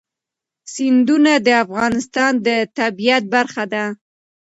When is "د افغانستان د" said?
1.45-2.49